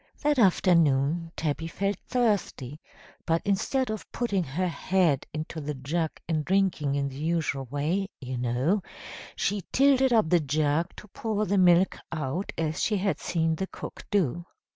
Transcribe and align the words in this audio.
That 0.23 0.39
afternoon 0.39 1.31
Tabby 1.35 1.67
felt 1.67 1.99
thirsty, 2.07 2.79
but 3.23 3.39
instead 3.45 3.91
of 3.91 4.11
putting 4.11 4.43
her 4.43 4.67
head 4.67 5.27
into 5.31 5.61
the 5.61 5.75
jug 5.75 6.09
and 6.27 6.43
drinking 6.43 6.95
in 6.95 7.07
the 7.07 7.17
usual 7.17 7.65
way, 7.65 8.09
you 8.19 8.39
know 8.39 8.81
she 9.35 9.61
tilted 9.71 10.11
up 10.11 10.27
the 10.31 10.39
jug 10.39 10.95
to 10.95 11.07
pour 11.09 11.45
the 11.45 11.59
milk 11.59 11.99
out 12.11 12.51
as 12.57 12.81
she 12.81 12.97
had 12.97 13.19
seen 13.19 13.53
the 13.57 13.67
cook 13.67 14.03
do. 14.09 14.47